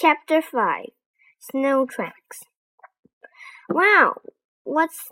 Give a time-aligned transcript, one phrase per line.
[0.00, 0.90] Chapter 5
[1.40, 2.44] Snow Tracks
[3.68, 4.20] Wow,
[4.62, 5.10] what's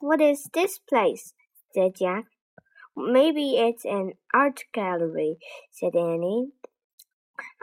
[0.00, 1.32] what is this place?
[1.72, 2.24] said Jack.
[2.96, 5.36] Maybe it's an art gallery,
[5.70, 6.48] said Annie.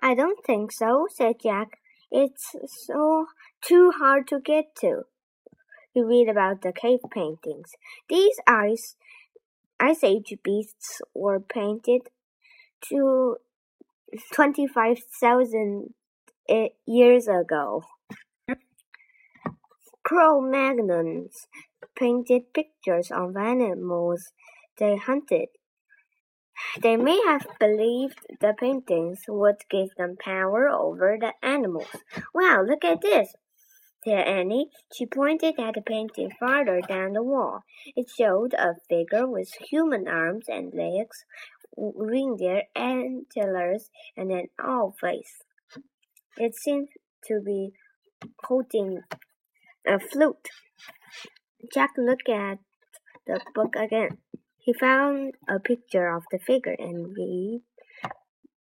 [0.02, 1.80] I don't think so, said Jack.
[2.10, 2.56] It's
[2.86, 3.26] so
[3.62, 5.02] too hard to get to.
[5.94, 7.72] You read about the cave paintings.
[8.08, 8.96] These ice
[9.82, 12.04] ice age beasts were painted
[12.88, 13.36] to
[14.32, 15.94] twenty five thousand
[16.86, 17.84] years ago.
[20.04, 21.48] Cro-Magnons
[21.96, 24.32] painted pictures of animals
[24.78, 25.50] they hunted.
[26.82, 31.90] They may have believed the paintings would give them power over the animals.
[32.34, 33.36] Wow, look at this,
[34.04, 34.70] said Annie.
[34.94, 37.64] She pointed at a painting farther down the wall.
[37.96, 41.26] It showed a figure with human arms and legs,
[41.76, 45.44] reindeer antlers, and an owl face.
[46.40, 46.90] It seemed
[47.26, 47.74] to be
[48.44, 49.02] holding
[49.88, 50.50] a flute.
[51.74, 52.60] Jack looked at
[53.26, 54.20] the book again.
[54.60, 57.62] He found a picture of the figure and read,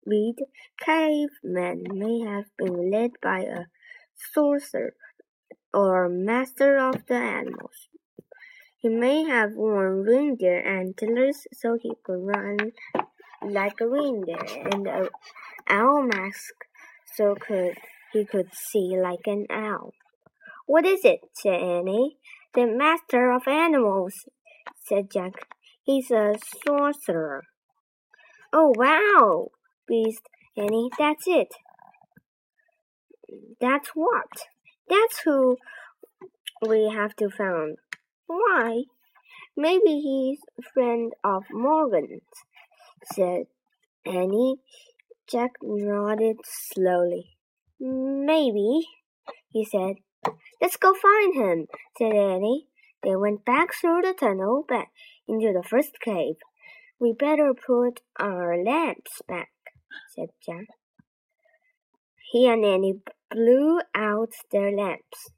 [0.06, 0.36] read
[0.78, 3.66] cavemen may have been led by a
[4.34, 4.96] sorcerer
[5.74, 7.88] or master of the animals.
[8.78, 12.74] He may have worn reindeer antlers so he could run
[13.42, 15.08] like a reindeer and an
[15.70, 16.54] owl mask
[17.16, 17.76] so could
[18.12, 19.94] he could see like an owl.
[20.66, 21.22] What is it?
[21.34, 22.18] said Annie.
[22.54, 24.14] The master of animals,
[24.88, 25.34] said Jack.
[25.84, 27.44] He's a sorcerer.
[28.54, 29.48] Oh, wow,
[29.88, 30.22] breathed
[30.56, 30.90] Annie.
[30.98, 31.48] That's it.
[33.60, 34.30] That's what?
[34.88, 35.58] That's who
[36.62, 37.78] we have to find.
[38.28, 38.84] Why?
[39.58, 42.22] Maybe he's a friend of Morgan's,
[43.12, 43.46] said
[44.06, 44.58] Annie.
[45.30, 47.38] Jack nodded slowly.
[47.80, 48.88] Maybe,
[49.50, 49.96] he said.
[50.62, 52.68] Let's go find him, said Annie.
[53.04, 54.90] They went back through the tunnel back
[55.28, 56.36] into the first cave.
[57.00, 59.50] We better put our lamps back,
[60.16, 60.68] said Jack.
[62.32, 65.32] He and Annie blew out their lamps.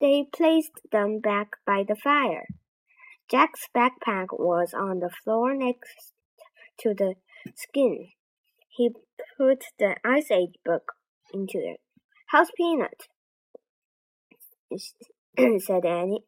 [0.00, 2.46] They placed them back by the fire.
[3.30, 6.12] Jack's backpack was on the floor next
[6.80, 7.14] to the
[7.54, 8.08] skin.
[8.74, 8.90] He
[9.36, 10.92] put the Ice Age book
[11.34, 11.80] into it.
[12.28, 13.02] How's Peanut?
[15.60, 16.24] said Annie.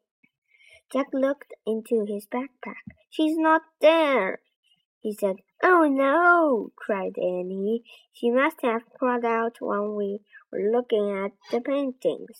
[0.93, 2.85] Jack looked into his backpack.
[3.09, 4.41] She's not there,
[4.99, 5.37] he said.
[5.63, 7.83] Oh no, cried Annie.
[8.13, 10.19] She must have crawled out when we
[10.51, 12.37] were looking at the paintings.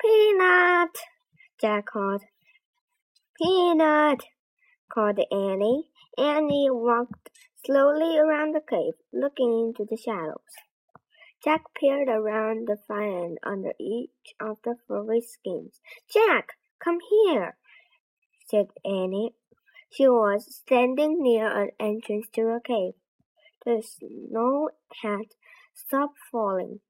[0.00, 0.96] Peanut,
[1.60, 2.22] Jack called.
[3.40, 4.24] Peanut,
[4.92, 5.90] called Annie.
[6.18, 7.30] Annie walked
[7.64, 10.38] slowly around the cave, looking into the shadows.
[11.42, 15.80] Jack peered around the fire under each of the furry skins.
[16.10, 17.56] Jack, come here,
[18.46, 19.34] said Annie.
[19.90, 22.94] She was standing near an entrance to a cave.
[23.64, 24.70] The snow
[25.02, 25.26] had
[25.74, 26.80] stopped falling.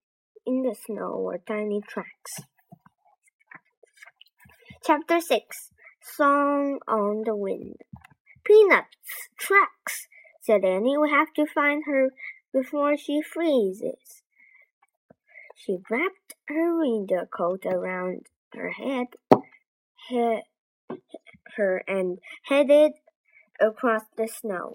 [0.47, 2.41] In the snow were tiny tracks.
[4.85, 5.71] Chapter 6
[6.03, 7.77] Song on the Wind
[8.45, 10.07] Peanuts tracks,
[10.45, 10.99] said Annie.
[10.99, 12.11] We have to find her
[12.53, 14.23] before she freezes.
[15.57, 19.07] She wrapped her reindeer coat around her head,
[20.09, 20.41] he,
[21.57, 22.93] her and headed
[23.61, 24.73] across the snow.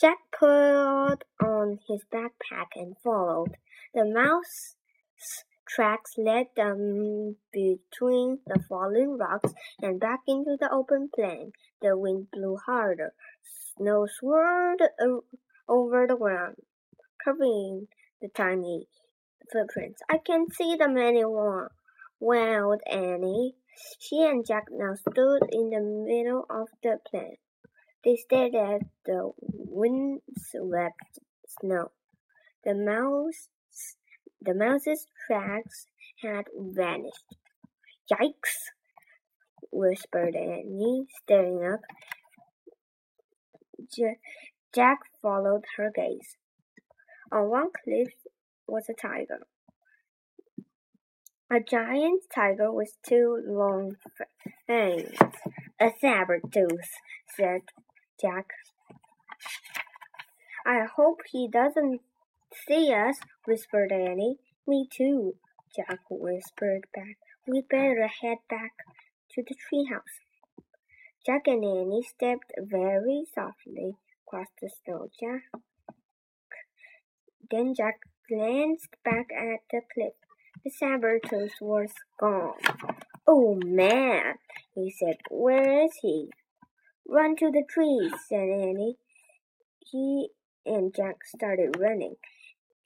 [0.00, 3.56] Jack put on his backpack and followed.
[3.92, 4.76] The mouse
[5.68, 9.52] tracks led them between the fallen rocks
[9.82, 11.52] and back into the open plain.
[11.82, 13.12] The wind blew harder.
[13.76, 14.80] Snow swirled
[15.68, 16.56] over the ground,
[17.24, 17.88] covering
[18.20, 18.88] the tiny
[19.52, 20.00] footprints.
[20.10, 21.72] I can see them anymore,
[22.18, 23.54] wailed Annie.
[24.00, 27.36] She and Jack now stood in the middle of the plain.
[28.04, 31.92] They stared at the wind-swept snow.
[32.64, 33.48] The mouse,
[34.40, 35.86] the mouse's tracks
[36.22, 37.34] had vanished.
[38.10, 38.70] Yikes!
[39.70, 41.80] whispered Annie, staring up.
[43.92, 44.18] J-
[44.74, 46.36] Jack followed her gaze.
[47.30, 48.12] On one cliff
[48.66, 49.46] was a tiger.
[51.50, 53.96] A giant tiger with two long
[54.66, 55.16] fangs.
[55.80, 56.90] A saber tooth,
[57.36, 57.62] said
[58.20, 58.48] Jack.
[60.66, 62.02] I hope he doesn't
[62.66, 63.16] see us,
[63.46, 64.38] whispered Annie.
[64.66, 65.34] Me too,
[65.74, 67.16] Jack whispered back.
[67.46, 68.72] We'd better head back
[69.32, 70.20] to the treehouse.
[71.24, 73.96] Jack and Annie stepped very softly
[74.26, 75.08] across the snow.
[75.20, 75.42] Jack
[77.50, 80.14] Then Jack glanced back at the cliff.
[80.64, 81.90] The saber-tooth was
[82.20, 82.58] gone.
[83.26, 84.34] Oh man,
[84.74, 86.28] he said, where is he?
[87.06, 88.96] Run to the trees, said Annie.
[89.78, 90.28] He
[90.66, 92.16] and Jack started running.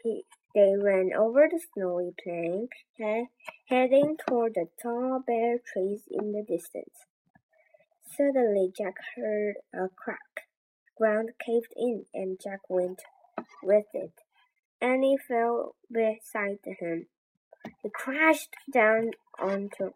[0.03, 3.27] He, they ran over the snowy plain, he,
[3.69, 7.07] heading toward the tall bare trees in the distance.
[8.17, 10.49] Suddenly Jack heard a crack.
[10.99, 13.03] Ground caved in and Jack went
[13.63, 14.13] with it.
[14.81, 17.07] Annie fell beside him.
[17.83, 19.93] He crashed down onto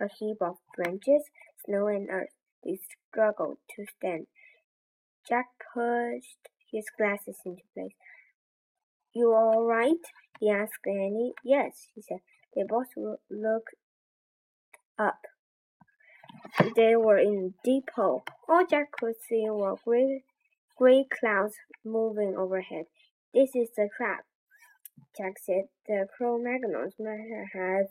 [0.00, 1.30] a heap of branches,
[1.64, 2.34] snow and earth.
[2.62, 2.78] He
[3.10, 4.26] struggled to stand.
[5.26, 7.94] Jack pushed his glasses into place.
[9.16, 10.04] You all right?
[10.38, 11.32] he asked Annie.
[11.42, 12.18] Yes, she said.
[12.54, 12.88] They both
[13.30, 13.74] looked
[14.98, 15.20] up.
[16.76, 18.24] They were in deep hole.
[18.46, 20.24] All Jack could see were great,
[20.76, 22.84] gray clouds moving overhead.
[23.32, 24.26] This is the trap,
[25.16, 25.64] Jack said.
[25.88, 27.86] The Cro-Magnons might have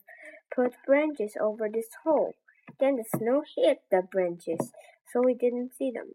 [0.56, 2.36] put branches over this hole.
[2.80, 4.72] Then the snow hit the branches,
[5.12, 6.14] so we didn't see them.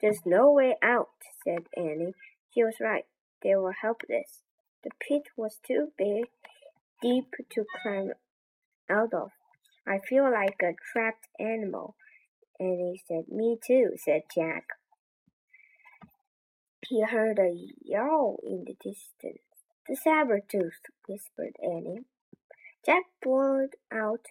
[0.00, 1.10] There's no way out,
[1.44, 2.14] said Annie.
[2.50, 3.04] He was right.
[3.42, 4.42] They were helpless.
[4.84, 6.26] The pit was too big,
[7.00, 8.12] deep to climb
[8.90, 9.30] out of.
[9.86, 11.96] I feel like a trapped animal.
[12.58, 14.64] And Annie said, Me too, said Jack.
[16.88, 19.42] He heard a yowl in the distance.
[19.88, 22.04] The saber-tooth, whispered Annie.
[22.84, 24.26] Jack pulled out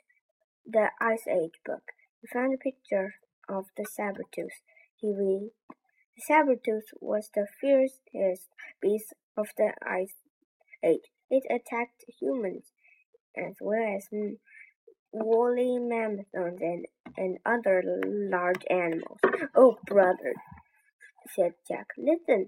[0.66, 1.92] the Ice Age book.
[2.22, 3.16] He found a picture
[3.50, 4.62] of the saber-tooth.
[4.96, 5.50] He read,
[6.26, 8.50] saber-tooth was the fiercest
[8.82, 10.14] beast of the Ice
[10.84, 11.12] Age.
[11.30, 12.72] It attacked humans
[13.38, 14.08] as well as
[15.12, 16.86] woolly mammoths and,
[17.18, 19.20] and other large animals.
[19.56, 20.34] Oh, brother,
[21.36, 21.88] said Jack.
[21.98, 22.48] Listen,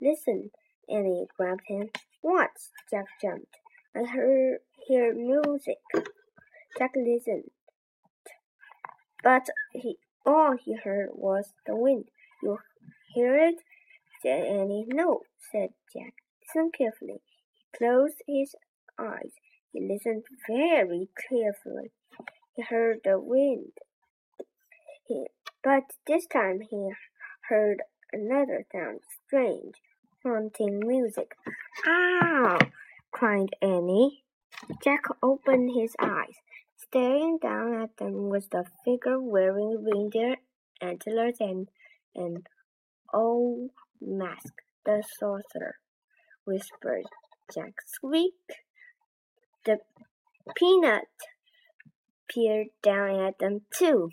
[0.00, 0.50] listen.
[0.88, 1.90] Annie grabbed him.
[2.20, 2.50] What?
[2.90, 3.56] Jack jumped.
[3.94, 5.78] I heard hear music.
[6.78, 7.50] Jack listened,
[9.22, 12.06] but he all he heard was the wind.
[12.42, 12.58] You
[13.14, 13.56] hear it?
[14.22, 14.86] said Annie.
[14.88, 15.20] No,
[15.52, 16.14] said Jack.
[16.42, 17.20] Listen carefully.
[17.56, 18.54] He closed his
[18.98, 19.32] eyes.
[19.72, 21.90] He listened very carefully.
[22.54, 23.72] He heard the wind.
[25.06, 25.26] He,
[25.62, 26.90] but this time he
[27.48, 29.76] heard another sound, strange,
[30.22, 31.32] haunting music.
[31.86, 32.58] Ow!
[33.10, 34.24] cried Annie.
[34.82, 36.34] Jack opened his eyes.
[36.76, 40.36] Staring down at them was the figure wearing reindeer
[40.80, 41.68] antlers and
[42.14, 42.44] an
[43.12, 43.70] old
[44.00, 44.54] mask.
[44.84, 45.76] The sorcerer
[46.44, 47.04] whispered
[47.52, 47.74] Jack.
[47.86, 48.34] Squeak!
[49.64, 49.78] The
[50.56, 51.08] peanut
[52.28, 54.10] peered down at them too.